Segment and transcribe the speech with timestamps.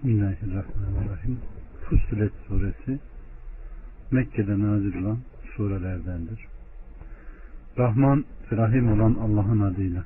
[0.00, 1.38] Bismillahirrahmanirrahim.
[1.84, 2.98] Fussilet suresi
[4.10, 5.18] Mekke'de nazil olan
[5.56, 6.46] surelerdendir.
[7.78, 10.04] Rahman ve Rahim olan Allah'ın adıyla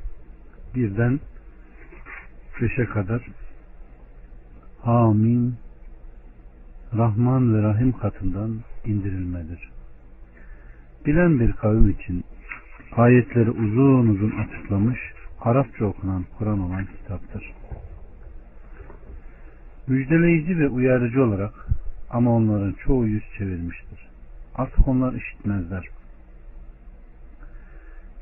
[0.74, 1.20] birden
[2.60, 3.26] beşe kadar
[4.82, 5.54] Amin
[6.96, 9.70] Rahman ve Rahim katından indirilmedir.
[11.06, 12.24] Bilen bir kavim için
[12.92, 14.98] ayetleri uzun uzun açıklamış
[15.40, 17.54] Arapça okunan Kur'an olan kitaptır
[19.86, 21.54] müjdeleyici ve uyarıcı olarak
[22.10, 24.08] ama onların çoğu yüz çevirmiştir.
[24.54, 25.88] Artık onlar işitmezler.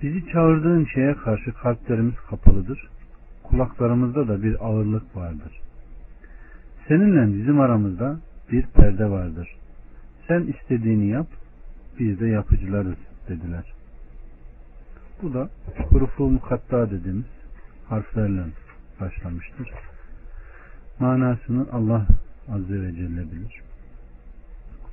[0.02, 2.88] Bizi çağırdığın şeye karşı kalplerimiz kapalıdır.
[3.42, 5.60] Kulaklarımızda da bir ağırlık vardır.
[6.88, 8.20] Seninle bizim aramızda
[8.52, 9.56] bir perde vardır.
[10.28, 11.26] Sen istediğini yap,
[11.98, 12.98] biz de yapıcılarız
[13.28, 13.64] dediler.
[15.22, 15.48] Bu da
[15.88, 17.26] hurufu mukatta dediğimiz
[17.88, 18.42] harflerle
[19.00, 19.70] başlamıştır.
[21.00, 22.06] Manasını Allah
[22.52, 23.62] Azze ve Celle bilir.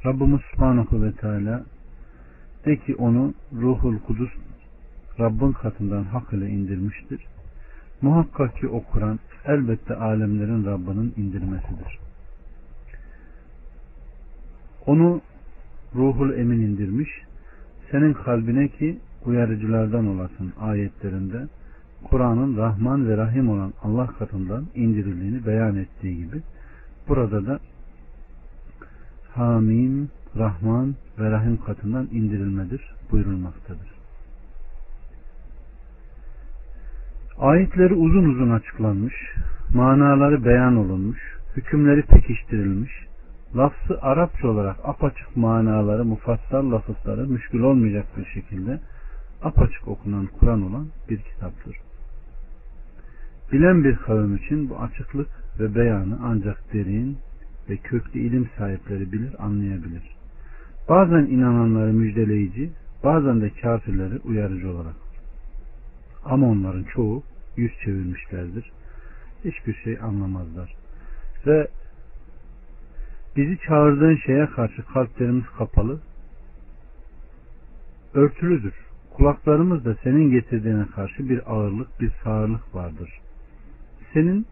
[0.05, 1.63] Rabbimiz Subhanahu ve Teala
[2.65, 4.29] de ki onu Ruhul Kudüs
[5.19, 7.25] Rabbin katından hak ile indirmiştir.
[8.01, 11.99] Muhakkak ki o Kur'an elbette alemlerin Rabbinin indirmesidir.
[14.85, 15.21] Onu
[15.95, 17.09] Ruhul Emin indirmiş.
[17.91, 21.47] Senin kalbine ki uyarıcılardan olasın ayetlerinde
[22.03, 26.41] Kur'an'ın Rahman ve Rahim olan Allah katından indirildiğini beyan ettiği gibi
[27.07, 27.59] burada da
[29.35, 33.99] Hamim, Rahman ve Rahim katından indirilmedir buyurulmaktadır.
[37.39, 39.13] Ayetleri uzun uzun açıklanmış,
[39.73, 41.19] manaları beyan olunmuş,
[41.55, 42.91] hükümleri pekiştirilmiş,
[43.55, 48.79] lafzı Arapça olarak apaçık manaları, mufassal lafızları müşkül olmayacak bir şekilde
[49.43, 51.88] apaçık okunan Kur'an olan bir kitaptır.
[53.51, 55.27] Bilen bir kavim için bu açıklık
[55.59, 57.17] ve beyanı ancak derin
[57.69, 60.03] ve köklü ilim sahipleri bilir, anlayabilir.
[60.89, 62.71] Bazen inananları müjdeleyici,
[63.03, 64.95] bazen de kafirleri uyarıcı olarak.
[66.25, 67.23] Ama onların çoğu
[67.57, 68.71] yüz çevirmişlerdir.
[69.45, 70.75] Hiçbir şey anlamazlar.
[71.47, 71.67] Ve
[73.35, 75.99] bizi çağırdığın şeye karşı kalplerimiz kapalı,
[78.13, 78.73] örtülüdür.
[79.13, 83.09] Kulaklarımız da senin getirdiğine karşı bir ağırlık, bir sağırlık vardır
[84.13, 84.45] senin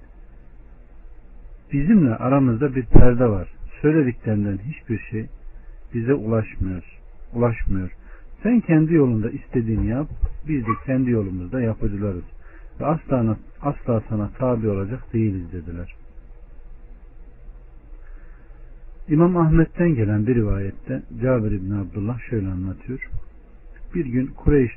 [1.73, 3.47] bizimle aramızda bir perde var.
[3.81, 5.25] Söylediklerinden hiçbir şey
[5.93, 6.83] bize ulaşmıyor.
[7.33, 7.91] Ulaşmıyor.
[8.43, 10.07] Sen kendi yolunda istediğini yap.
[10.47, 12.23] Biz de kendi yolumuzda yapıcılarız.
[12.79, 15.95] Ve asla, asla sana tabi olacak değiliz dediler.
[19.09, 23.09] İmam Ahmet'ten gelen bir rivayette Cabir İbni Abdullah şöyle anlatıyor.
[23.95, 24.71] Bir gün Kureyş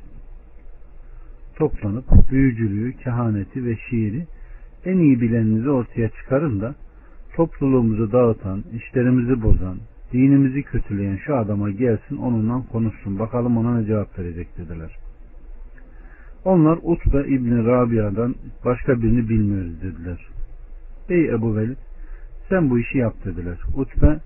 [1.57, 4.27] toplanıp büyücülüğü, kehaneti ve şiiri
[4.85, 6.75] en iyi bileninizi ortaya çıkarın da
[7.37, 9.77] topluluğumuzu dağıtan, işlerimizi bozan,
[10.13, 14.97] dinimizi kötüleyen şu adama gelsin onunla konuşsun bakalım ona ne cevap verecek dediler.
[16.45, 20.27] Onlar Utbe İbni Rabia'dan başka birini bilmiyoruz dediler.
[21.09, 21.77] Ey Ebu Velid
[22.49, 23.59] sen bu işi yap dediler.
[23.77, 24.21] Utbe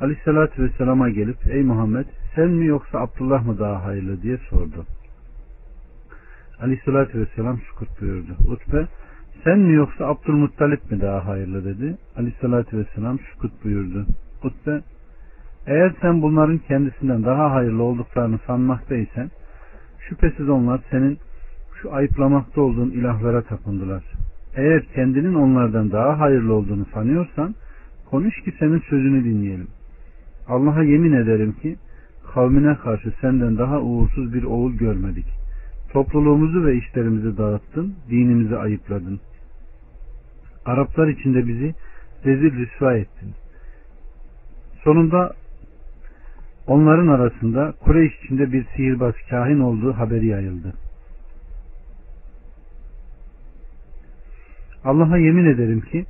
[0.00, 4.86] Aleyhisselatü Vesselam'a gelip ey Muhammed sen mi yoksa Abdullah mı daha hayırlı diye sordu.
[6.60, 8.36] Aleyhisselatü Vesselam sukut buyurdu.
[8.48, 8.86] Utbe
[9.44, 11.96] sen mi yoksa Abdülmuttalip mi daha hayırlı dedi.
[12.16, 14.06] Aleyhissalatü vesselam sükut buyurdu.
[14.44, 14.80] Utbe
[15.66, 19.30] eğer sen bunların kendisinden daha hayırlı olduklarını sanmaktaysan
[20.08, 21.18] şüphesiz onlar senin
[21.82, 24.04] şu ayıplamakta olduğun ilahlara tapındılar.
[24.56, 27.54] Eğer kendinin onlardan daha hayırlı olduğunu sanıyorsan
[28.10, 29.68] konuş ki senin sözünü dinleyelim.
[30.48, 31.76] Allah'a yemin ederim ki
[32.34, 35.37] kavmine karşı senden daha uğursuz bir oğul görmedik.
[35.92, 39.20] Topluluğumuzu ve işlerimizi dağıttın, dinimizi ayıpladın.
[40.64, 41.74] Araplar içinde bizi
[42.24, 43.34] rezil rüsva ettin.
[44.84, 45.32] Sonunda
[46.66, 50.72] onların arasında Kureyş içinde bir sihirbaz kahin olduğu haberi yayıldı.
[54.84, 56.04] Allah'a yemin ederim ki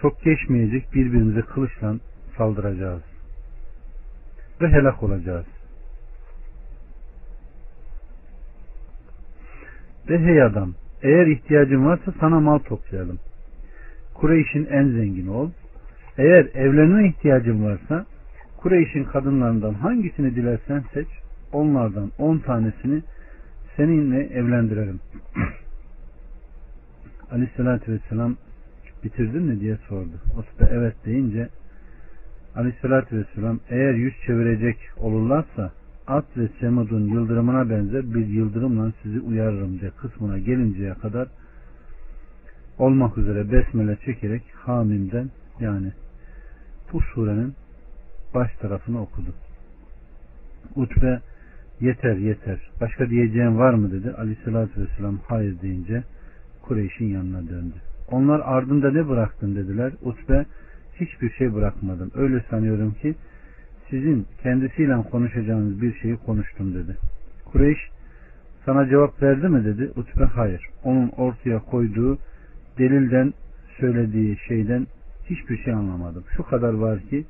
[0.00, 1.96] çok geçmeyecek birbirimize kılıçla
[2.36, 3.02] saldıracağız.
[4.60, 5.46] Ve helak olacağız.
[10.10, 13.18] Ve hey adam eğer ihtiyacın varsa sana mal toplayalım.
[14.14, 15.50] Kureyş'in en zengini ol.
[16.18, 18.06] Eğer evlenme ihtiyacın varsa
[18.56, 21.08] Kureyş'in kadınlarından hangisini dilersen seç.
[21.52, 23.02] Onlardan on tanesini
[23.76, 25.00] seninle evlendirelim.
[27.30, 28.36] Aleyhissalatü vesselam
[29.04, 30.20] bitirdin mi diye sordu.
[30.38, 31.48] Osbe evet deyince
[32.56, 35.72] Aleyhissalatü vesselam eğer yüz çevirecek olurlarsa
[36.06, 41.28] At ve Semud'un yıldırımına benzer bir yıldırımla sizi uyarırım diye kısmına gelinceye kadar
[42.78, 45.30] olmak üzere besmele çekerek Hamim'den
[45.60, 45.92] yani
[46.92, 47.54] bu surenin
[48.34, 49.34] baş tarafını okudu.
[50.76, 51.20] Utbe
[51.80, 54.10] yeter yeter başka diyeceğim var mı dedi.
[54.10, 56.02] Aleyhissalatü vesselam hayır deyince
[56.62, 57.74] Kureyş'in yanına döndü.
[58.10, 59.92] Onlar ardında ne bıraktın dediler.
[60.02, 60.46] Utbe
[61.00, 62.10] hiçbir şey bırakmadım.
[62.14, 63.14] Öyle sanıyorum ki
[63.90, 66.96] sizin kendisiyle konuşacağınız bir şeyi konuştum dedi.
[67.44, 67.78] Kureyş
[68.64, 69.90] sana cevap verdi mi dedi.
[69.96, 70.68] Utbe hayır.
[70.84, 72.18] Onun ortaya koyduğu
[72.78, 73.34] delilden
[73.80, 74.86] söylediği şeyden
[75.30, 76.24] hiçbir şey anlamadım.
[76.36, 77.24] Şu kadar var ki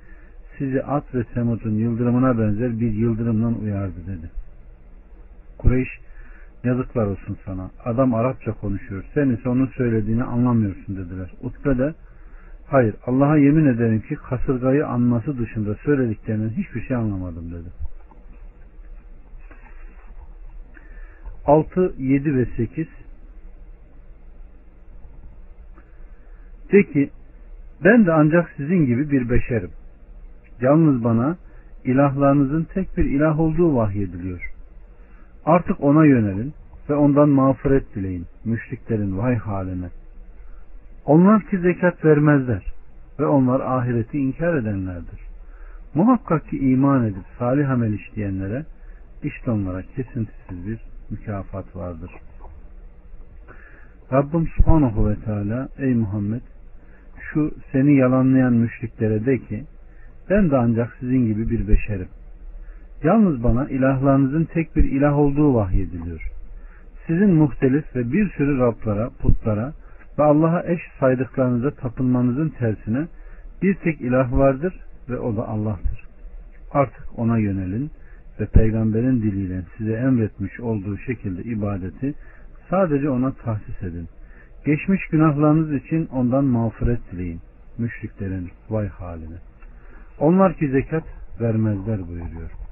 [0.59, 4.31] sizi at ve semutun yıldırımına benzer bir yıldırımdan uyardı dedi.
[5.59, 5.89] Kureyş
[6.65, 7.71] yazıklar olsun sana.
[7.85, 9.05] Adam Arapça konuşuyor.
[9.15, 11.31] Sen ise onun söylediğini anlamıyorsun dediler.
[11.43, 11.95] Utbe de
[12.67, 17.69] hayır Allah'a yemin ederim ki kasırgayı anması dışında söylediklerinden hiçbir şey anlamadım dedi.
[21.47, 22.87] 6, 7 ve 8
[26.73, 27.11] De ki
[27.85, 29.71] ben de ancak sizin gibi bir beşerim.
[30.61, 31.37] Yalnız bana
[31.85, 34.53] ilahlarınızın tek bir ilah olduğu vahyediliyor.
[35.45, 36.55] Artık ona yönelin
[36.91, 38.27] ve ondan mağfiret dileyin.
[38.45, 39.91] Müşriklerin vay haline.
[41.07, 42.63] Onlar ki zekat vermezler
[43.19, 45.21] ve onlar ahireti inkar edenlerdir.
[45.95, 48.65] Muhakkak ki iman edip salih amel işleyenlere
[49.23, 50.79] işte onlara kesintisiz bir
[51.11, 52.11] mükafat vardır.
[54.13, 56.41] Rabbim Subhanahu ve Teala ey Muhammed
[57.33, 59.65] şu seni yalanlayan müşriklere de ki
[60.31, 62.09] ben de ancak sizin gibi bir beşerim.
[63.03, 66.23] Yalnız bana ilahlarınızın tek bir ilah olduğu vahyediliyor.
[67.07, 69.73] Sizin muhtelif ve bir sürü Rablara, putlara
[70.19, 73.07] ve Allah'a eş saydıklarınıza tapınmanızın tersine
[73.63, 76.07] bir tek ilah vardır ve o da Allah'tır.
[76.73, 77.91] Artık ona yönelin
[78.41, 82.15] ve peygamberin diliyle size emretmiş olduğu şekilde ibadeti
[82.71, 84.09] sadece ona tahsis edin.
[84.67, 87.41] Geçmiş günahlarınız için ondan mağfiret dileyin.
[87.79, 89.37] Müşriklerin vay haline.
[90.19, 91.05] Onlar ki zekat
[91.41, 92.66] vermezler buyuruyor.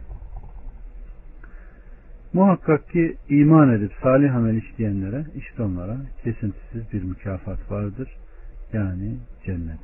[2.34, 8.08] Muhakkak ki iman edip salih amel işleyenlere işte onlara kesintisiz bir mükafat vardır.
[8.72, 9.16] Yani
[9.46, 9.78] cennet.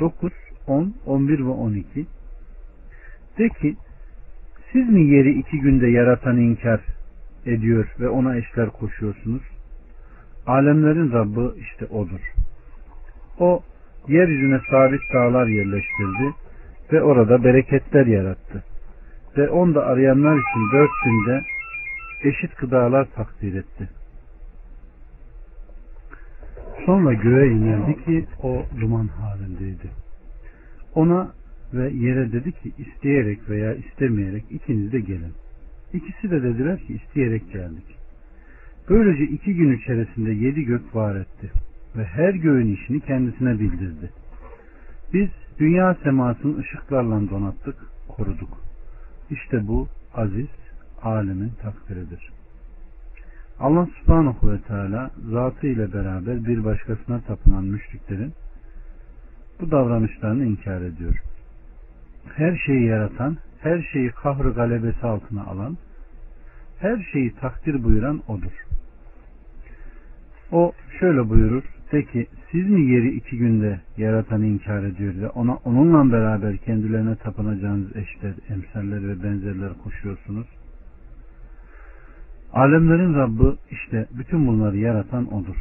[0.00, 0.32] 9,
[0.66, 2.06] 10, 11 ve 12
[3.38, 3.76] De ki
[4.72, 6.80] siz mi yeri iki günde yaratan inkar
[7.46, 9.42] ediyor ve ona eşler koşuyorsunuz?
[10.46, 12.20] Alemlerin Rabbi işte odur.
[13.38, 13.62] O
[14.08, 16.34] yeryüzüne sabit dağlar yerleştirdi
[16.92, 18.64] ve orada bereketler yarattı.
[19.38, 21.42] Ve onda arayanlar için dört günde
[22.24, 23.88] eşit gıdalar takdir etti.
[26.86, 29.90] Sonra göğe inildi ki o duman halindeydi.
[30.94, 31.32] Ona
[31.74, 35.32] ve yere dedi ki isteyerek veya istemeyerek ikiniz de gelin.
[35.92, 37.96] İkisi de dediler ki isteyerek geldik.
[38.90, 41.50] Böylece iki gün içerisinde yedi gök var etti
[41.96, 44.10] ve her göğün işini kendisine bildirdi.
[45.12, 47.76] Biz dünya semasını ışıklarla donattık,
[48.08, 48.67] koruduk.
[49.30, 50.48] İşte bu aziz,
[51.02, 52.30] alemin takdiridir.
[53.60, 58.32] Allah subhanahu ve teala zatı ile beraber bir başkasına tapınan müşriklerin
[59.60, 61.22] bu davranışlarını inkar ediyor.
[62.36, 65.76] Her şeyi yaratan, her şeyi kahrı galebesi altına alan,
[66.78, 68.64] her şeyi takdir buyuran odur.
[70.52, 71.77] O şöyle buyurur.
[71.92, 77.16] De ki siz mi yeri iki günde yaratanı inkar ediyor ve ona onunla beraber kendilerine
[77.16, 80.46] tapınacağınız eşler, emsaller ve benzerler koşuyorsunuz?
[82.52, 85.56] Alemlerin Rabbi işte bütün bunları yaratan odur.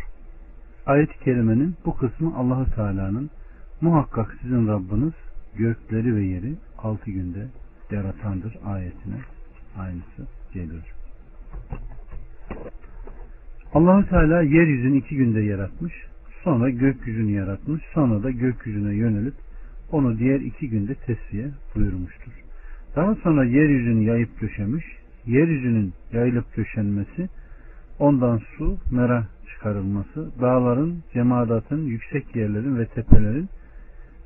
[0.86, 3.30] Ayet-i kerimenin bu kısmı Allahu Teala'nın
[3.82, 5.14] muhakkak sizin Rabbiniz
[5.56, 7.48] gökleri ve yeri altı günde
[7.92, 9.18] yaratandır ayetine
[9.78, 10.94] aynısı geliyor.
[13.74, 15.94] Allahu Teala yeryüzünü iki günde yaratmış,
[16.44, 19.34] sonra gökyüzünü yaratmış, sonra da gökyüzüne yönelip
[19.92, 22.32] onu diğer iki günde tesviye buyurmuştur.
[22.96, 24.86] Daha sonra yeryüzünü yayıp döşemiş,
[25.26, 27.30] yeryüzünün yayılıp döşenmesi,
[28.00, 33.50] ondan su, mera çıkarılması, dağların, cemadatın, yüksek yerlerin ve tepelerin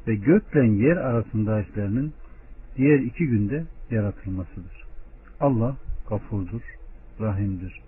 [0.08, 2.13] ve gökle yer arasındakilerinin
[2.77, 4.84] diğer iki günde yaratılmasıdır.
[5.39, 5.77] Allah
[6.10, 6.62] gafurdur,
[7.20, 7.82] rahimdir.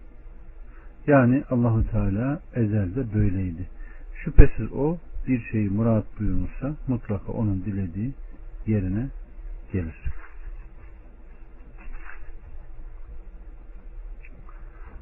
[1.08, 3.68] Yani Allahu Teala ezelde böyleydi.
[4.24, 8.14] Şüphesiz o bir şeyi murat buyurmuşsa mutlaka onun dilediği
[8.68, 9.08] yerine
[9.74, 9.96] gelir.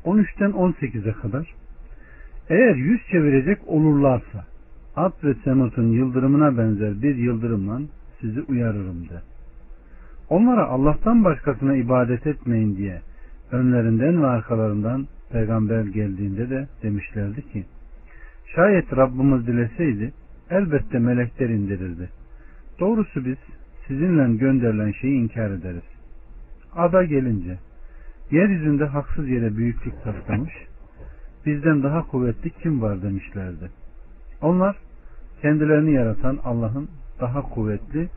[0.06, 1.54] ...13'ten 18'e kadar...
[2.50, 4.46] ...eğer yüz çevirecek olurlarsa...
[4.96, 7.82] ...Ad ve Semut'un yıldırımına benzer bir yıldırımla...
[8.22, 9.22] ...sizi uyarırım de.
[10.30, 13.02] Onlara Allah'tan başkasına ibadet etmeyin diye...
[13.52, 17.66] ...önlerinden ve arkalarından peygamber geldiğinde de demişlerdi ki
[18.56, 20.14] Şayet Rabbimiz dileseydi
[20.50, 22.10] elbette melekler indirirdi.
[22.80, 23.38] Doğrusu biz
[23.88, 25.84] sizinle gönderilen şeyi inkar ederiz.
[26.76, 27.58] Ada gelince
[28.32, 30.54] yeryüzünde haksız yere büyüklük taslamış,
[31.46, 33.70] bizden daha kuvvetli kim var demişlerdi.
[34.42, 34.76] Onlar
[35.42, 36.90] kendilerini yaratan Allah'ın
[37.20, 38.10] daha kuvvetli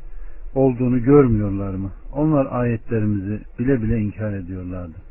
[0.55, 1.91] olduğunu görmüyorlar mı?
[2.13, 5.04] Onlar ayetlerimizi bile bile inkar ediyorlardı.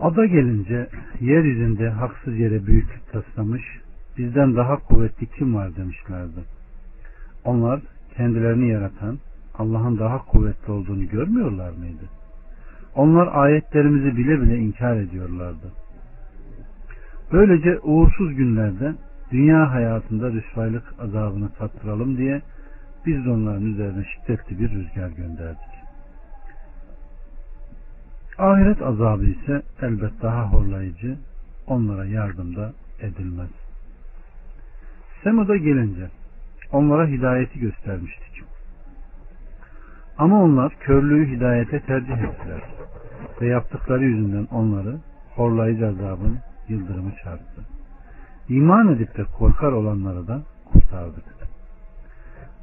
[0.00, 0.88] Ada gelince
[1.20, 3.62] yeryüzünde haksız yere büyüklük taslamış,
[4.18, 6.40] bizden daha kuvvetli kim var demişlerdi.
[7.44, 7.80] Onlar
[8.16, 9.18] kendilerini yaratan
[9.58, 12.04] Allah'ın daha kuvvetli olduğunu görmüyorlar mıydı?
[12.94, 15.72] Onlar ayetlerimizi bile bile inkar ediyorlardı.
[17.32, 18.94] Böylece uğursuz günlerde
[19.30, 22.42] dünya hayatında rüsvaylık azabını tattıralım diye
[23.06, 25.73] biz de onların üzerine şiddetli bir rüzgar gönderdik.
[28.38, 31.18] Ahiret azabı ise elbet daha horlayıcı,
[31.66, 33.50] onlara yardımda edilmez.
[35.24, 36.10] Semud'a gelince
[36.72, 38.42] onlara hidayeti göstermiştik.
[40.18, 42.62] Ama onlar körlüğü hidayete tercih ettiler
[43.40, 44.96] ve yaptıkları yüzünden onları
[45.36, 46.38] horlayıcı azabın
[46.68, 47.62] yıldırımı çarptı.
[48.48, 51.24] İman edip de korkar olanları da kurtardık.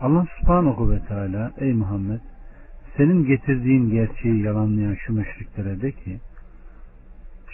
[0.01, 2.19] Allah subhanahu ve teala ey Muhammed
[2.98, 6.19] senin getirdiğin gerçeği yalanlayan şu müşriklere de ki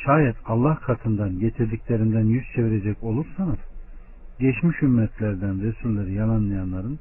[0.06, 3.58] şayet Allah katından getirdiklerinden yüz çevirecek olursanız
[4.40, 7.00] geçmiş ümmetlerden Resulleri yalanlayanların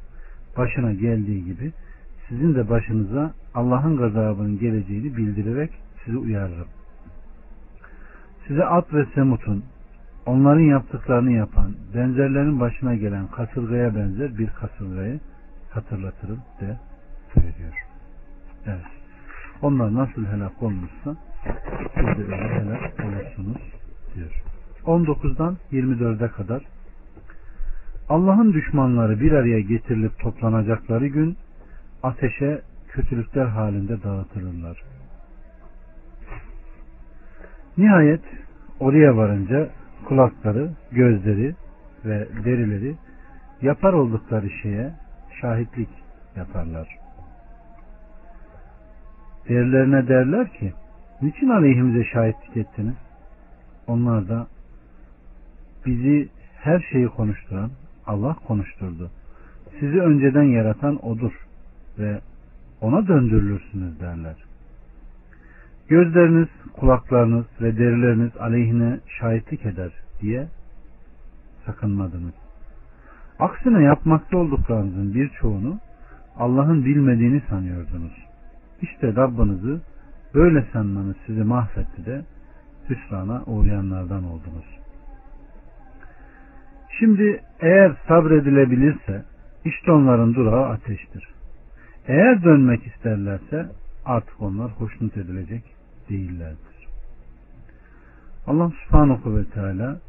[0.56, 1.72] başına geldiği gibi
[2.28, 5.70] sizin de başınıza Allah'ın gazabının geleceğini bildirerek
[6.04, 6.68] sizi uyarırım.
[8.46, 9.64] Size At ve Semut'un
[10.26, 15.20] onların yaptıklarını yapan, benzerlerin başına gelen kasırgaya benzer bir kasırgayı
[15.70, 16.78] hatırlatırım de
[17.34, 17.85] söylüyor.
[18.66, 18.86] Evet.
[19.62, 21.16] Onlar nasıl helak olmuşsa
[21.94, 23.62] siz de öyle helak olursunuz
[24.14, 24.42] diyor.
[24.84, 26.62] 19'dan 24'e kadar
[28.08, 31.36] Allah'ın düşmanları bir araya getirilip toplanacakları gün
[32.02, 34.82] ateşe kötülükler halinde dağıtılırlar.
[37.78, 38.24] Nihayet
[38.80, 39.68] oraya varınca
[40.04, 41.54] kulakları, gözleri
[42.04, 42.94] ve derileri
[43.62, 44.94] yapar oldukları şeye
[45.40, 45.88] şahitlik
[46.36, 47.05] yaparlar.
[49.48, 50.72] Derilerine derler ki
[51.22, 52.94] niçin aleyhimize şahitlik ettiniz?
[53.86, 54.46] Onlar da
[55.86, 57.70] bizi her şeyi konuşturan
[58.06, 59.10] Allah konuşturdu.
[59.80, 61.32] Sizi önceden yaratan odur
[61.98, 62.20] ve
[62.80, 64.36] ona döndürülürsünüz derler.
[65.88, 70.48] Gözleriniz, kulaklarınız ve derileriniz aleyhine şahitlik eder diye
[71.66, 72.34] sakınmadınız.
[73.38, 75.78] Aksine yapmakta olduklarınızın birçoğunu
[76.38, 78.25] Allah'ın bilmediğini sanıyordunuz.
[78.82, 79.80] İşte Rabbinizi
[80.34, 82.24] böyle sanmanız sizi mahvetti de
[82.90, 84.78] hüsrana uğrayanlardan oldunuz.
[86.98, 89.24] Şimdi eğer sabredilebilirse
[89.64, 91.28] işte onların durağı ateştir.
[92.08, 93.66] Eğer dönmek isterlerse
[94.04, 95.62] artık onlar hoşnut edilecek
[96.10, 96.76] değillerdir.
[98.46, 100.00] Allah subhanahu ve teala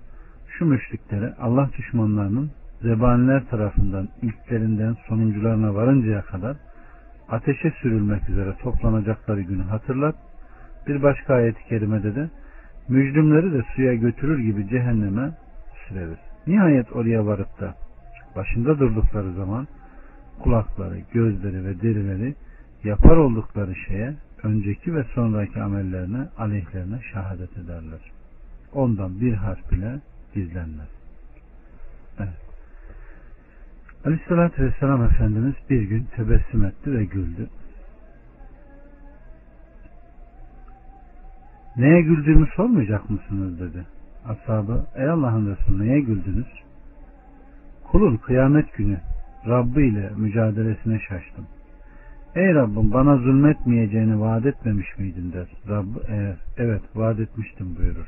[0.47, 6.57] şu müşriklere Allah düşmanlarının zebaniler tarafından ilklerinden sonuncularına varıncaya kadar
[7.29, 10.15] ateşe sürülmek üzere toplanacakları günü hatırlat.
[10.87, 12.29] Bir başka ayet-i kerimede de
[12.89, 15.31] mücrimleri de suya götürür gibi cehenneme
[15.87, 16.17] süreriz.
[16.47, 17.75] Nihayet oraya varıp da
[18.35, 19.67] başında durdukları zaman
[20.39, 22.35] kulakları, gözleri ve derileri
[22.83, 27.99] yapar oldukları şeye önceki ve sonraki amellerine, aleyhlerine şehadet ederler.
[28.73, 29.99] Ondan bir harf bile
[30.33, 30.89] gizlenmez.
[32.19, 32.47] Evet.
[34.07, 37.49] Aleyhissalatü Vesselam Efendimiz bir gün tebessüm etti ve güldü.
[41.77, 43.85] Neye güldüğümü sormayacak mısınız dedi.
[44.27, 46.47] Ashabı ey Allah'ın Resulü neye güldünüz?
[47.83, 48.99] Kulun kıyamet günü
[49.47, 51.45] Rabbi ile mücadelesine şaştım.
[52.35, 55.47] Ey Rabbim bana zulmetmeyeceğini vaat etmemiş miydin der.
[55.69, 58.07] Rabbi eğer evet vaat etmiştim buyurur.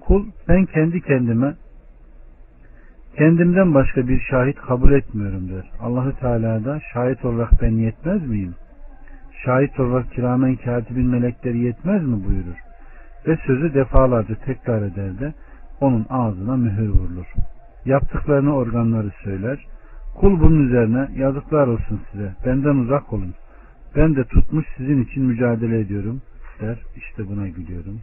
[0.00, 1.54] Kul ben kendi kendime
[3.16, 5.70] kendimden başka bir şahit kabul etmiyorum der.
[5.80, 8.54] Allahü Teala da şahit olarak ben yetmez miyim?
[9.44, 12.58] Şahit olarak kiramen katibin melekleri yetmez mi buyurur.
[13.26, 15.34] Ve sözü defalarca tekrar eder de
[15.80, 17.26] onun ağzına mühür vurulur.
[17.84, 19.66] Yaptıklarını organları söyler.
[20.14, 22.32] Kul bunun üzerine yazıklar olsun size.
[22.46, 23.34] Benden uzak olun.
[23.96, 26.22] Ben de tutmuş sizin için mücadele ediyorum
[26.60, 26.78] der.
[26.96, 28.00] İşte buna gülüyorum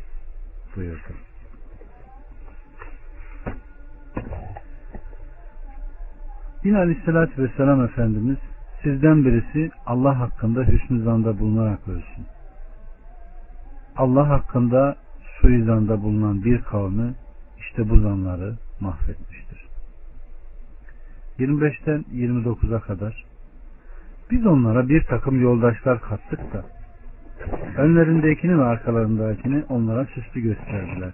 [0.75, 1.30] buyurdu.
[6.63, 8.37] Yine Aleyhisselatü Vesselam Efendimiz
[8.83, 12.25] sizden birisi Allah hakkında hüsnü zanda bulunarak ölsün.
[13.97, 14.95] Allah hakkında
[15.41, 17.13] suizanda bulunan bir kavmi
[17.59, 19.67] işte bu zanları mahvetmiştir.
[21.39, 23.25] 25'ten 29'a kadar
[24.31, 26.65] biz onlara bir takım yoldaşlar kattık da
[27.77, 31.13] önlerindekini ve arkalarındakini onlara süslü gösterdiler.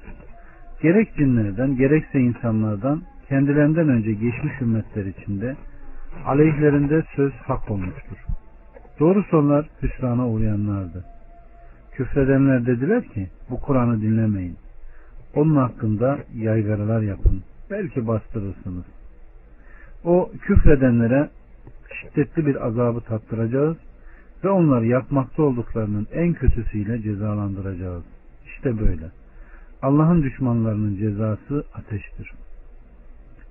[0.82, 5.56] Gerek cinlerden gerekse insanlardan kendilerinden önce geçmiş ümmetler içinde
[6.26, 8.18] aleyhlerinde söz hak olmuştur.
[9.00, 11.06] Doğrusu onlar hüsrana uğrayanlardı.
[11.92, 14.58] Küfredenler dediler ki bu Kur'an'ı dinlemeyin.
[15.36, 17.44] Onun hakkında yaygaralar yapın.
[17.72, 18.86] Belki bastırırsınız.
[20.04, 21.30] O küfredenlere
[22.02, 23.78] şiddetli bir azabı tattıracağız
[24.44, 28.04] ve onları yapmakta olduklarının en kötüsüyle cezalandıracağız.
[28.46, 29.12] İşte böyle.
[29.82, 32.32] Allah'ın düşmanlarının cezası ateştir.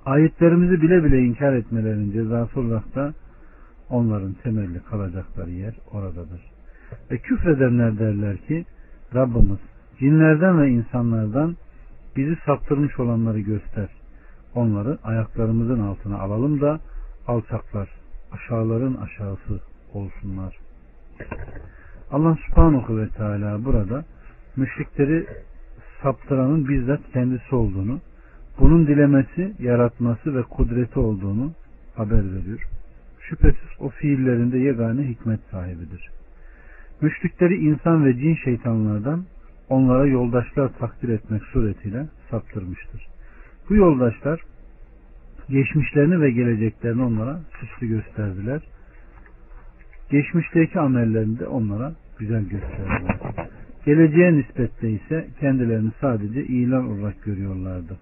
[0.07, 3.15] Ayetlerimizi bile bile inkar etmelerinin cezası olarak da
[3.91, 6.41] onların temelli kalacakları yer oradadır.
[7.11, 8.65] Ve küfredenler derler ki
[9.15, 9.59] Rabbimiz
[9.99, 11.57] cinlerden ve insanlardan
[12.17, 13.89] bizi saptırmış olanları göster.
[14.55, 16.81] Onları ayaklarımızın altına alalım da
[17.27, 17.89] alçaklar,
[18.33, 19.61] aşağıların aşağısı
[19.95, 20.57] olsunlar.
[22.11, 24.05] Allah subhanahu ve teala burada
[24.57, 25.27] müşrikleri
[26.03, 28.01] saptıranın bizzat kendisi olduğunu,
[28.61, 31.53] bunun dilemesi, yaratması ve kudreti olduğunu
[31.95, 32.63] haber veriyor.
[33.21, 36.11] Şüphesiz o fiillerinde yegane hikmet sahibidir.
[37.01, 39.25] Müşrikleri insan ve cin şeytanlardan
[39.69, 43.07] onlara yoldaşlar takdir etmek suretiyle saptırmıştır.
[43.69, 44.41] Bu yoldaşlar
[45.49, 48.63] geçmişlerini ve geleceklerini onlara süslü gösterdiler.
[50.11, 53.19] Geçmişteki amellerini de onlara güzel gösterdiler.
[53.87, 57.97] Geleceğe nispetle ise kendilerini sadece ilan olarak görüyorlardı.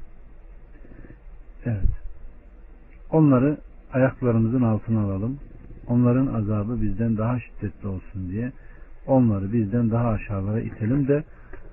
[1.67, 1.89] Evet.
[3.11, 3.59] Onları
[3.93, 5.39] ayaklarımızın altına alalım.
[5.87, 8.53] Onların azabı bizden daha şiddetli olsun diye
[9.07, 11.25] onları bizden daha aşağılara itelim de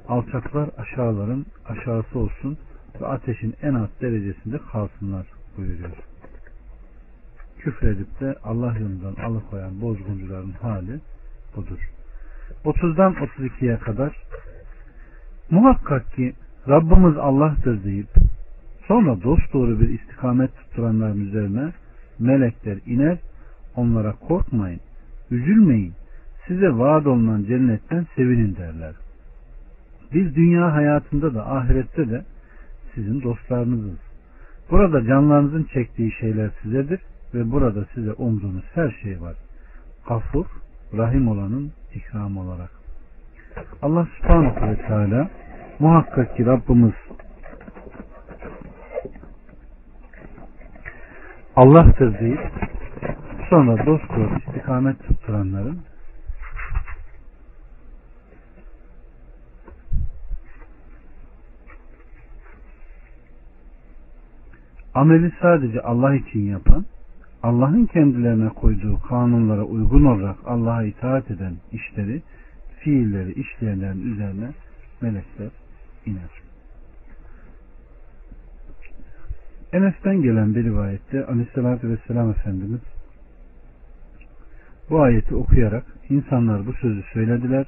[0.07, 2.57] alçaklar aşağıların aşağısı olsun
[3.01, 5.25] ve ateşin en alt derecesinde kalsınlar
[5.57, 5.97] buyuruyor.
[7.59, 10.99] Küfredip de Allah yolundan alıkoyan bozguncuların hali
[11.55, 11.91] budur.
[12.65, 14.17] 30'dan 32'ye kadar
[15.49, 16.33] muhakkak ki
[16.67, 18.09] Rabbimiz Allah'tır deyip
[18.91, 21.71] sonra dosdoğru bir istikamet tutturanların üzerine
[22.19, 23.17] melekler iner
[23.75, 24.79] onlara korkmayın,
[25.31, 25.93] üzülmeyin,
[26.47, 28.93] size vaat olunan cennetten sevinin derler.
[30.13, 32.25] Biz dünya hayatında da ahirette de
[32.95, 33.99] sizin dostlarınızız.
[34.71, 36.99] Burada canlarınızın çektiği şeyler sizedir
[37.33, 39.35] ve burada size umduğunuz her şey var.
[40.07, 40.45] Gafur,
[40.97, 42.71] Rahim olanın ikram olarak.
[43.81, 45.29] Allah subhanahu ve teala
[45.79, 46.93] muhakkak ki Rabbimiz
[51.55, 52.39] Allah'tır deyip
[53.49, 55.79] sonra dost doğru istikamet tutturanların
[64.93, 66.85] ameli sadece Allah için yapan,
[67.43, 72.21] Allah'ın kendilerine koyduğu kanunlara uygun olarak Allah'a itaat eden işleri,
[72.79, 74.49] fiilleri işleyenlerin üzerine
[75.01, 75.49] melekler
[76.05, 76.50] iner.
[79.73, 82.81] Enes'ten gelen bir rivayette Aleyhisselatü Vesselam Efendimiz
[84.89, 87.65] bu ayeti okuyarak insanlar bu sözü söylediler.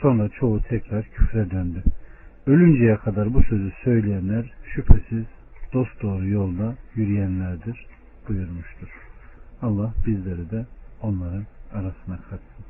[0.00, 1.82] Sonra çoğu tekrar küfre döndü.
[2.46, 5.24] Ölünceye kadar bu sözü söyleyenler şüphesiz
[5.72, 7.86] dost doğru yolda yürüyenlerdir
[8.28, 8.88] buyurmuştur.
[9.62, 10.66] Allah bizleri de
[11.02, 12.64] onların arasına katsın.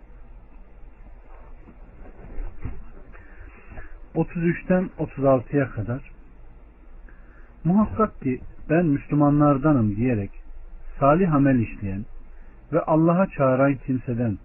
[4.15, 6.12] 33'ten 36'ya kadar
[7.65, 10.31] muhakkak ki ben Müslümanlardanım diyerek
[11.01, 12.05] salih amel işleyen
[12.73, 14.39] ve Allah'a çağıran kimseden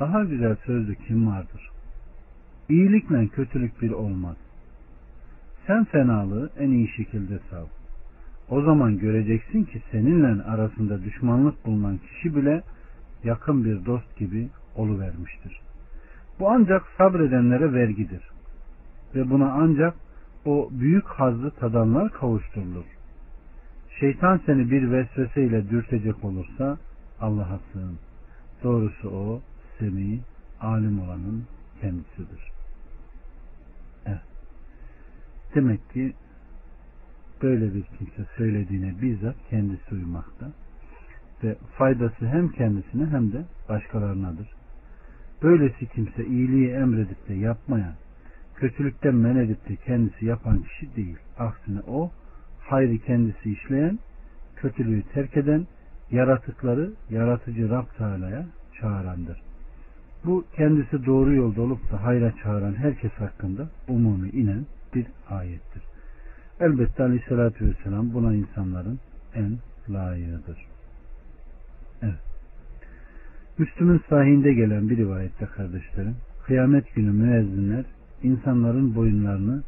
[0.00, 1.70] daha güzel sözlü kim vardır?
[2.68, 4.36] İyilikle kötülük bir olmaz.
[5.66, 7.64] Sen fenalığı en iyi şekilde sav.
[8.48, 12.62] O zaman göreceksin ki seninle arasında düşmanlık bulunan kişi bile
[13.24, 15.60] yakın bir dost gibi oluvermiştir.
[16.40, 18.22] Bu ancak sabredenlere vergidir.
[19.14, 19.94] Ve buna ancak
[20.46, 22.84] o büyük hazzı tadanlar kavuşturulur.
[24.00, 26.78] Şeytan seni bir vesveseyle dürtecek olursa
[27.20, 27.98] Allah'a sığın.
[28.62, 29.40] Doğrusu o
[29.78, 30.20] semi,
[30.60, 31.44] alim olanın
[31.80, 32.52] kendisidir.
[34.06, 34.20] Evet.
[35.54, 36.12] Demek ki
[37.42, 40.46] böyle bir kimse söylediğine bizzat kendisi uymakta
[41.44, 44.48] ve faydası hem kendisine hem de başkalarınadır.
[45.42, 47.94] Böylesi kimse iyiliği emredip de yapmayan,
[48.56, 51.16] kötülükten men edip de kendisi yapan kişi değil.
[51.38, 52.10] Aksine o,
[52.60, 53.98] hayrı kendisi işleyen,
[54.56, 55.66] kötülüğü terk eden,
[56.10, 58.46] yaratıkları yaratıcı Rab Teala'ya
[58.80, 59.42] çağırandır.
[60.24, 65.82] Bu kendisi doğru yolda olup da hayra çağıran herkes hakkında umumi inen bir ayettir.
[66.60, 68.98] Elbette Aleyhisselatü Vesselam buna insanların
[69.34, 70.66] en layığıdır.
[72.02, 72.20] Evet.
[73.58, 76.16] Müslüm'ün sahihinde gelen bir rivayette kardeşlerim,
[76.46, 77.84] kıyamet günü müezzinler
[78.22, 79.62] insanların boyunlarını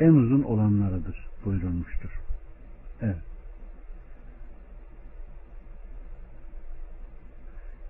[0.00, 2.10] en uzun olanlarıdır buyurulmuştur.
[3.00, 3.22] Evet.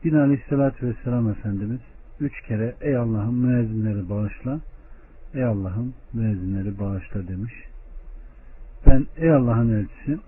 [0.05, 1.81] Yine Aleyhisselatü Vesselam Efendimiz
[2.21, 4.61] üç kere ey Allah'ım müezzinleri bağışla
[5.35, 7.53] ey Allah'ım müezzinleri bağışla demiş.
[8.87, 10.19] Ben ey Allah'ın elçisi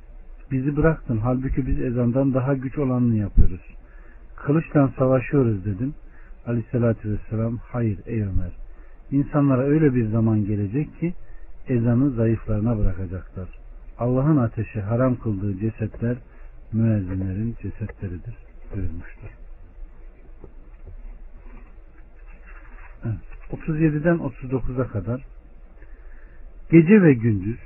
[0.51, 3.61] bizi bıraktın halbuki biz ezandan daha güç olanını yapıyoruz.
[4.37, 5.95] Kılıçla savaşıyoruz dedim.
[6.47, 8.64] Aleyhissalatü vesselam hayır ey Ömer.
[9.11, 11.15] İnsanlara öyle bir zaman gelecek ki
[11.69, 13.49] ezanı zayıflarına bırakacaklar.
[13.99, 16.17] Allah'ın ateşi haram kıldığı cesetler
[16.73, 18.35] müezzinlerin cesetleridir
[18.75, 19.29] buyurmuştur.
[23.51, 25.25] 37'den 39'a kadar
[26.71, 27.59] gece ve gündüz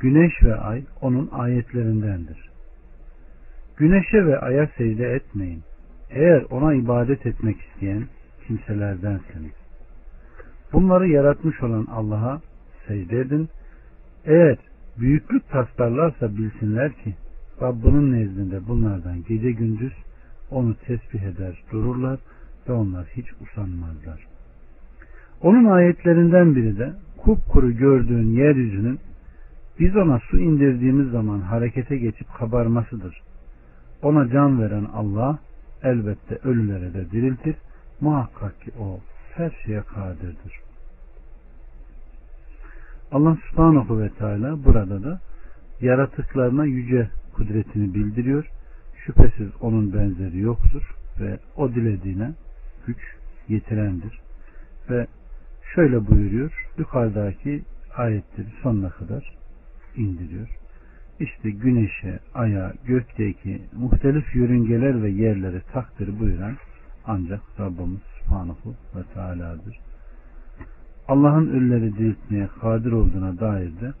[0.00, 2.50] güneş ve ay onun ayetlerindendir.
[3.76, 5.62] Güneşe ve aya secde etmeyin.
[6.10, 8.04] Eğer ona ibadet etmek isteyen
[8.46, 9.63] kimselerdensiniz.
[10.74, 12.40] Bunları yaratmış olan Allah'a
[12.88, 13.48] secde edin.
[14.24, 14.56] Eğer
[14.98, 17.14] büyüklük taslarlarsa bilsinler ki
[17.62, 19.92] Rabbinin nezdinde bunlardan gece gündüz
[20.50, 22.18] onu tesbih eder dururlar
[22.68, 24.26] ve onlar hiç usanmazlar.
[25.42, 28.98] Onun ayetlerinden biri de kupkuru gördüğün yeryüzünün
[29.80, 33.22] biz ona su indirdiğimiz zaman harekete geçip kabarmasıdır.
[34.02, 35.38] Ona can veren Allah
[35.82, 37.56] elbette ölülere de diriltir.
[38.00, 39.00] Muhakkak ki o
[39.36, 40.60] her şeye kadirdir.
[43.12, 45.20] Allah subhanahu ve teala burada da
[45.80, 48.50] yaratıklarına yüce kudretini bildiriyor.
[49.06, 52.32] Şüphesiz onun benzeri yoktur ve o dilediğine
[52.86, 52.98] güç
[53.48, 54.20] yetirendir.
[54.90, 55.06] Ve
[55.74, 56.68] şöyle buyuruyor.
[56.78, 57.62] Yukarıdaki
[57.96, 59.36] ayetleri sonuna kadar
[59.96, 60.48] indiriyor.
[61.20, 66.56] İşte güneşe, aya, gökteki muhtelif yörüngeler ve yerleri takdir buyuran
[67.06, 69.78] ancak Rabbimiz Subhanahu ve Teala'dır.
[71.08, 73.92] Allah'ın ölüleri diriltmeye kadir olduğuna dair de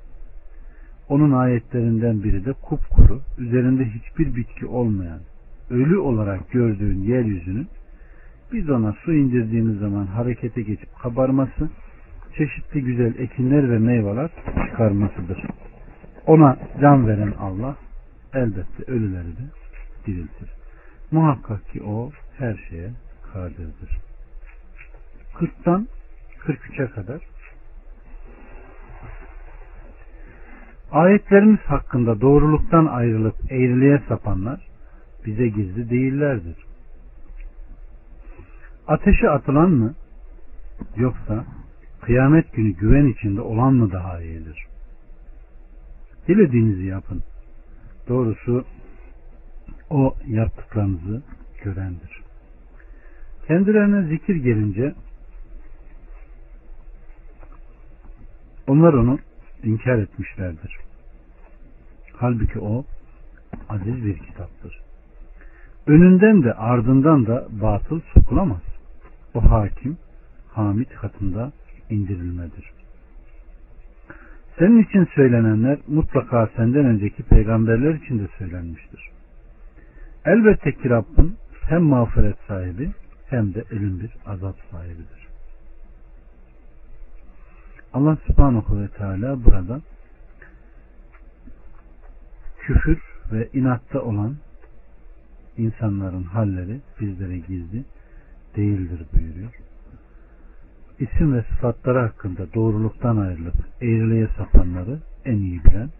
[1.08, 5.20] onun ayetlerinden biri de kupkuru, üzerinde hiçbir bitki olmayan,
[5.70, 7.68] ölü olarak gördüğün yeryüzünün
[8.52, 11.70] biz ona su indirdiğimiz zaman harekete geçip kabarması,
[12.36, 14.30] çeşitli güzel ekinler ve meyveler
[14.70, 15.38] çıkarmasıdır.
[16.26, 17.76] Ona can veren Allah
[18.34, 19.44] elbette ölüleri de
[20.06, 20.50] diriltir.
[21.10, 22.90] Muhakkak ki o her şeye
[23.32, 24.03] kadirdir.
[25.34, 25.86] 40'tan
[26.46, 27.20] 43'e kadar
[30.92, 34.68] Ayetlerimiz hakkında doğruluktan ayrılıp eğriliğe sapanlar
[35.26, 36.56] bize gizli değillerdir.
[38.86, 39.94] Ateşe atılan mı
[40.96, 41.44] yoksa
[42.00, 44.66] kıyamet günü güven içinde olan mı daha iyidir?
[46.28, 47.22] Dilediğinizi yapın.
[48.08, 48.64] Doğrusu
[49.90, 51.22] o yaptıklarınızı
[51.64, 52.22] görendir.
[53.46, 54.94] Kendilerine zikir gelince
[58.66, 59.18] onlar onu
[59.62, 60.76] inkar etmişlerdir.
[62.16, 62.84] Halbuki o
[63.68, 64.80] aziz bir kitaptır.
[65.86, 68.62] Önünden de ardından da batıl sokulamaz.
[69.34, 69.98] O hakim,
[70.52, 71.52] hamid katında
[71.90, 72.72] indirilmedir.
[74.58, 79.10] Senin için söylenenler mutlaka senden önceki peygamberler için de söylenmiştir.
[80.24, 81.36] Elbette ki Rabbin
[81.68, 82.90] hem mağfiret sahibi
[83.26, 85.23] hem de ölüm bir azap sahibidir.
[87.94, 89.80] Allah subhanahu ve teala burada
[92.58, 92.98] küfür
[93.32, 94.36] ve inatta olan
[95.56, 97.84] insanların halleri bizlere gizli
[98.56, 99.54] değildir buyuruyor.
[100.98, 105.90] İsim ve sıfatları hakkında doğruluktan ayrılıp eğriliğe sapanları en iyi bilen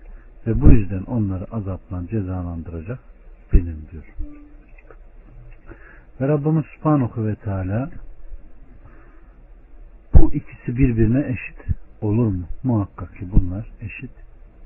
[0.46, 2.98] ve bu yüzden onları azapla cezalandıracak
[3.52, 4.04] benim diyor.
[6.20, 7.90] Ve Rabbimiz Subhanahu ve Teala
[10.14, 12.44] bu ikisi birbirine eşit olur mu?
[12.62, 14.10] Muhakkak ki bunlar eşit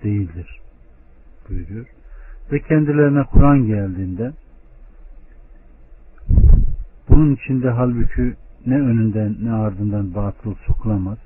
[0.04, 0.60] değildir
[1.48, 1.86] buyuruyor.
[2.52, 4.32] Ve kendilerine Kur'an geldiğinde
[7.08, 8.34] bunun içinde halbuki
[8.66, 11.18] ne önünden ne ardından batıl sokulamaz.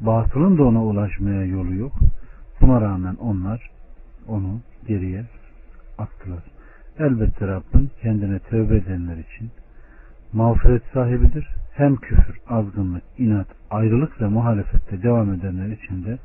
[0.00, 1.92] Batılın da ona ulaşmaya yolu yok.
[2.60, 3.70] Buna rağmen onlar
[4.28, 5.24] onu geriye
[5.98, 6.42] attılar.
[6.98, 9.50] Elbette Rabbin kendine tövbe edenler için
[10.32, 11.48] mağfiret sahibidir.
[11.72, 16.18] Hem küfür, azgınlık, inat, ayrılık ve muhalefette devam edenler için de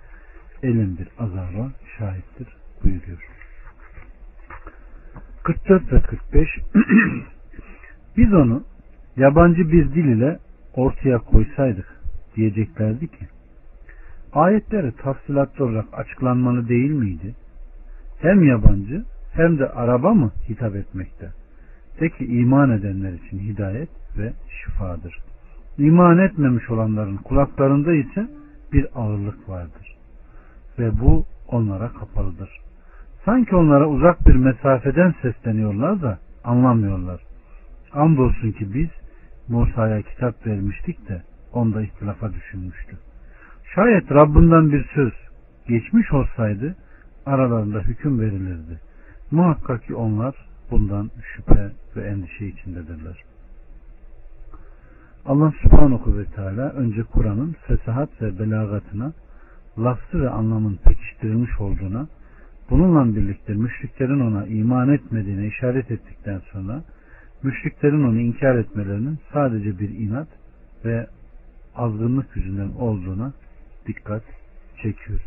[0.63, 2.47] elin bir azaba şahittir
[2.83, 3.29] buyuruyor.
[5.43, 6.49] 44 ve 45
[8.17, 8.63] Biz onu
[9.17, 10.39] yabancı bir dil ile
[10.73, 12.01] ortaya koysaydık
[12.35, 13.27] diyeceklerdi ki
[14.33, 17.35] ayetleri tafsilatlı olarak açıklanmalı değil miydi?
[18.21, 21.31] Hem yabancı hem de araba mı hitap etmekte?
[21.99, 25.19] De iman edenler için hidayet ve şifadır.
[25.77, 28.27] İman etmemiş olanların kulaklarında ise
[28.73, 29.97] bir ağırlık vardır.
[30.79, 32.49] Ve bu onlara kapalıdır.
[33.25, 37.21] Sanki onlara uzak bir mesafeden sesleniyorlar da anlamıyorlar.
[37.93, 38.89] Andolsun ki biz
[39.47, 41.21] Musa'ya kitap vermiştik de
[41.53, 42.97] onda ihtilafa düşünmüştü.
[43.75, 45.13] Şayet Rabbinden bir söz
[45.67, 46.75] geçmiş olsaydı
[47.25, 48.79] aralarında hüküm verilirdi.
[49.31, 50.35] Muhakkak ki onlar
[50.71, 53.34] bundan şüphe ve endişe içindedirler.
[55.25, 59.13] Allah subhanahu ve teala önce Kur'an'ın fesahat ve belagatına,
[59.77, 62.07] lafzı ve anlamın pekiştirilmiş olduğuna,
[62.69, 66.83] bununla birlikte müşriklerin ona iman etmediğine işaret ettikten sonra,
[67.43, 70.27] müşriklerin onu inkar etmelerinin sadece bir inat
[70.85, 71.07] ve
[71.75, 73.33] azgınlık yüzünden olduğuna
[73.87, 74.23] dikkat
[74.83, 75.19] çekiyor.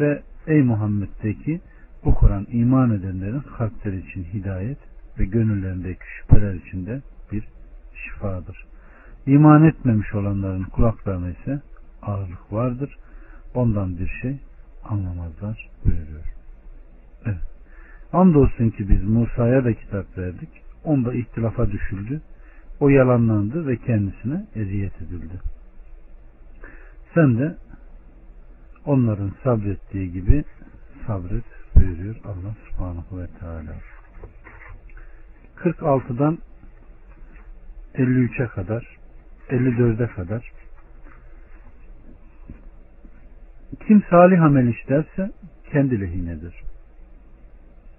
[0.00, 1.60] Ve ey Muhammed'deki
[2.04, 4.78] bu Kur'an iman edenlerin kalpleri için hidayet
[5.18, 7.44] ve gönüllerindeki şüpheler için de bir
[7.94, 8.73] şifadır.
[9.26, 11.62] İman etmemiş olanların kulaklarına ise
[12.02, 12.96] ağırlık vardır.
[13.54, 14.38] Ondan bir şey
[14.84, 16.24] anlamazlar buyuruyor.
[17.26, 17.38] Evet.
[18.12, 20.48] Andolsun ki biz Musa'ya da kitap verdik.
[20.84, 22.20] Onda ihtilafa düşüldü.
[22.80, 25.40] O yalanlandı ve kendisine eziyet edildi.
[27.14, 27.56] Sen de
[28.86, 30.44] onların sabrettiği gibi
[31.06, 31.44] sabret
[31.76, 33.74] buyuruyor Allah subhanahu ve teala.
[35.56, 36.38] 46'dan
[37.94, 39.03] 53'e kadar
[39.48, 40.52] 54'e kadar
[43.86, 45.30] kim salih amel işlerse
[45.72, 46.54] kendi lehinedir.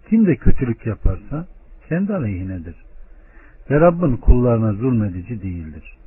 [0.10, 1.48] Kim de kötülük yaparsa
[1.90, 2.76] kendi aleyhinedir.
[3.70, 5.98] Ve Rabbin kullarına zulmedici değildir.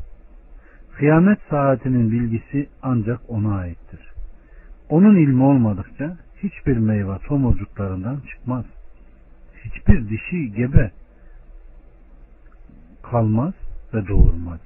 [0.97, 4.01] Kıyamet saatinin bilgisi ancak ona aittir.
[4.89, 8.65] Onun ilmi olmadıkça hiçbir meyve tomurcuklarından çıkmaz.
[9.65, 10.91] Hiçbir dişi gebe
[13.03, 13.55] kalmaz
[13.95, 14.61] ve doğurmaz.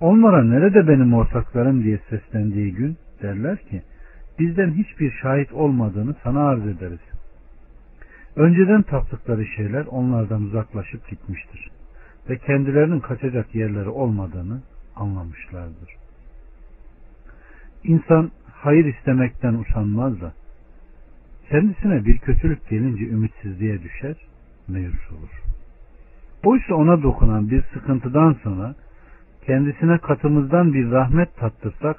[0.00, 3.82] Onlara nerede benim ortaklarım diye seslendiği gün derler ki
[4.38, 7.00] bizden hiçbir şahit olmadığını sana arz ederiz.
[8.36, 11.70] Önceden taptıkları şeyler onlardan uzaklaşıp gitmiştir
[12.30, 14.62] ve kendilerinin kaçacak yerleri olmadığını
[14.96, 15.96] anlamışlardır.
[17.84, 20.32] İnsan hayır istemekten usanmaz da
[21.50, 24.16] kendisine bir kötülük gelince ümitsizliğe düşer,
[24.68, 25.42] meyus olur.
[26.44, 28.74] Oysa ona dokunan bir sıkıntıdan sonra
[29.46, 31.96] kendisine katımızdan bir rahmet tattırsak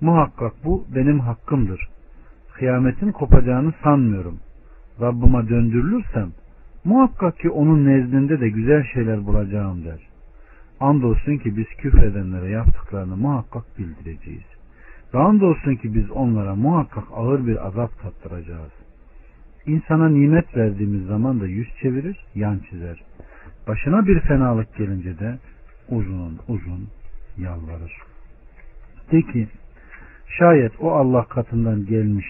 [0.00, 1.88] muhakkak bu benim hakkımdır.
[2.54, 4.38] Kıyametin kopacağını sanmıyorum.
[5.00, 6.32] Rabbıma döndürülürsem
[6.84, 10.00] muhakkak ki onun nezdinde de güzel şeyler bulacağım der.
[10.80, 14.44] Andolsun ki biz küfredenlere yaptıklarını muhakkak bildireceğiz.
[15.14, 18.72] Ve andolsun ki biz onlara muhakkak ağır bir azap tattıracağız.
[19.66, 23.02] İnsana nimet verdiğimiz zaman da yüz çevirir, yan çizer.
[23.68, 25.38] Başına bir fenalık gelince de
[25.88, 26.88] uzun uzun
[27.38, 27.92] yalvarır.
[29.12, 29.48] De ki
[30.38, 32.26] şayet o Allah katından gelmiş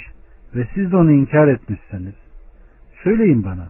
[0.54, 2.14] ve siz de onu inkar etmişseniz
[3.04, 3.68] söyleyin bana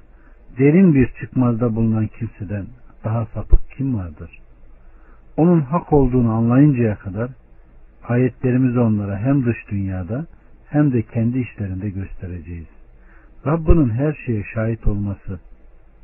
[0.58, 2.66] derin bir çıkmazda bulunan kimseden
[3.04, 4.38] daha sapık kim vardır?
[5.36, 7.30] Onun hak olduğunu anlayıncaya kadar
[8.08, 10.26] ayetlerimizi onlara hem dış dünyada
[10.68, 12.66] hem de kendi işlerinde göstereceğiz.
[13.46, 15.40] Rabbinin her şeye şahit olması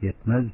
[0.03, 0.45] yetmez?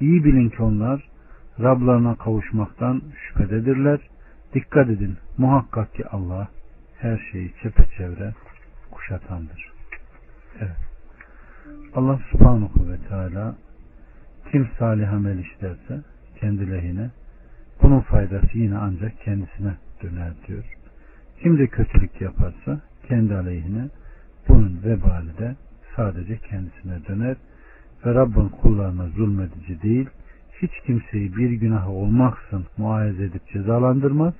[0.00, 1.11] İyi bilin ki onlar
[1.60, 4.00] Rablarına kavuşmaktan şüphededirler.
[4.54, 6.48] Dikkat edin muhakkak ki Allah
[6.98, 8.32] her şeyi çepeçevre
[8.90, 9.72] kuşatandır.
[10.60, 10.76] Evet.
[11.94, 13.54] Allah subhanahu ve teala
[14.50, 16.00] kim salih amel işlerse
[16.40, 17.10] kendi lehine
[17.82, 20.64] bunun faydası yine ancak kendisine döner diyor.
[21.42, 23.88] Kim de kötülük yaparsa kendi aleyhine
[24.48, 25.56] bunun vebali de
[25.96, 27.36] sadece kendisine döner
[28.06, 30.08] ve Rabbin kullarına zulmedici değil
[30.62, 34.34] hiç kimseyi bir günahı olmaksın muayez edip cezalandırmaz.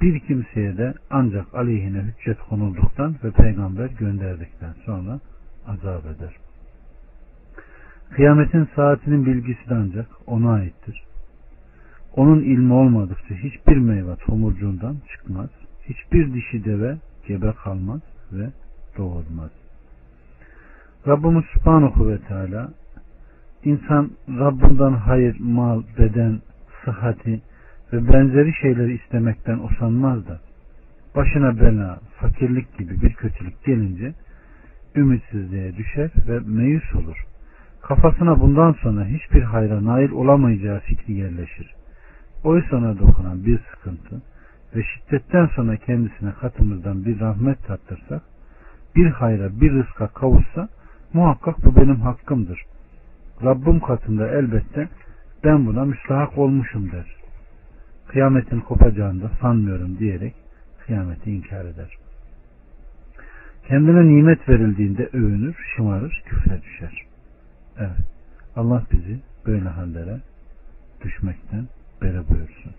[0.00, 5.20] Bir kimseye de ancak aleyhine hüccet konulduktan ve peygamber gönderdikten sonra
[5.66, 6.36] azap eder.
[8.10, 11.02] Kıyametin saatinin bilgisi de ancak ona aittir.
[12.16, 15.50] Onun ilmi olmadıkça hiçbir meyve tomurcuğundan çıkmaz.
[15.88, 18.00] Hiçbir dişi deve gebe kalmaz
[18.32, 18.50] ve
[18.98, 19.50] doğurmaz.
[21.06, 22.70] Rabbimiz Subhanahu ve Teala
[23.64, 26.40] İnsan Rabbinden hayır, mal, beden,
[26.84, 27.40] sıhhati
[27.92, 30.40] ve benzeri şeyleri istemekten usanmaz da
[31.16, 34.14] başına bela, fakirlik gibi bir kötülük gelince
[34.96, 37.16] ümitsizliğe düşer ve meyus olur.
[37.82, 41.74] Kafasına bundan sonra hiçbir hayra nail olamayacağı fikri yerleşir.
[42.44, 44.22] Oysa ona dokunan bir sıkıntı
[44.76, 48.22] ve şiddetten sonra kendisine katımızdan bir rahmet tattırsak,
[48.96, 50.68] bir hayra, bir rızka kavuşsa,
[51.12, 52.64] muhakkak bu benim hakkımdır.
[53.44, 54.88] Rabbim katında elbette
[55.44, 57.16] ben buna müstahak olmuşum der.
[58.08, 60.34] Kıyametin kopacağını da sanmıyorum diyerek
[60.86, 61.96] kıyameti inkar eder.
[63.68, 67.06] Kendine nimet verildiğinde övünür, şımarır, küfre düşer.
[67.78, 68.06] Evet.
[68.56, 70.20] Allah bizi böyle hallere
[71.04, 71.68] düşmekten
[72.02, 72.72] beri buyursun.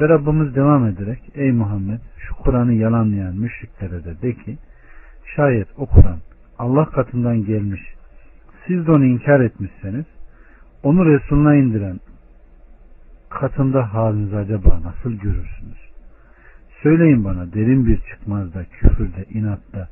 [0.00, 4.58] Ve Rabbimiz devam ederek ey Muhammed şu Kur'an'ı yalanlayan müşriklere de de ki
[5.36, 6.18] şayet o Kur'an
[6.58, 7.95] Allah katından gelmiş
[8.66, 10.04] siz de onu inkar etmişseniz
[10.82, 12.00] onu Resulüne indiren
[13.28, 15.90] katında halinizi acaba nasıl görürsünüz?
[16.82, 19.88] Söyleyin bana derin bir çıkmazda, küfürde, inatta,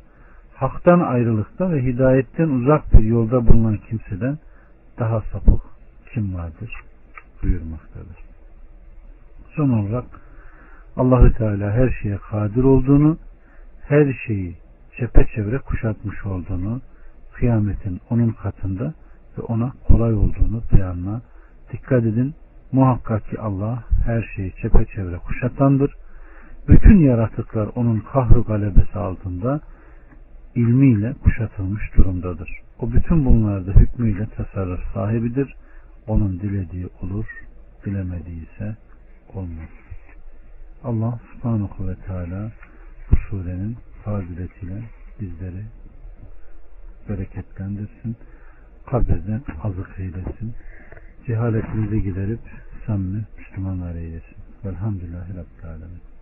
[0.55, 4.39] haktan ayrılıkta ve hidayetten uzak bir yolda bulunan kimseden
[4.99, 5.63] daha sapık
[6.13, 6.71] kim vardır?
[7.45, 8.17] buyurmaktadır.
[9.57, 10.05] Son olarak
[10.97, 13.19] Allahü Teala her şeye kadir olduğunu,
[13.81, 14.57] her şeyi
[14.97, 16.81] çepeçevre kuşatmış olduğunu,
[17.35, 18.95] kıyametin onun katında
[19.39, 21.23] ve ona kolay olduğunu beyanla
[21.73, 22.35] dikkat edin.
[22.73, 25.95] Muhakkak ki Allah her şeyi çepeçevre kuşatandır.
[26.69, 29.61] Bütün yaratıklar onun kahru galebesi altında
[30.55, 32.61] ilmiyle kuşatılmış durumdadır.
[32.81, 35.55] O bütün bunlarda hükmüyle tasarruf sahibidir.
[36.07, 37.27] Onun dilediği olur,
[37.85, 38.77] dilemediği ise
[39.35, 39.69] olmaz.
[40.85, 42.51] Allah subhanahu ve teala
[43.11, 44.83] bu surenin faziletiyle
[45.21, 45.65] bizleri
[47.09, 48.17] bereketlendirsin.
[48.87, 50.55] Kabirden azık eylesin.
[51.27, 52.41] Cehaletimizi giderip
[52.87, 54.37] samimi Müslümanlar eylesin.
[54.65, 56.14] Velhamdülillahi Rabbil Alemin.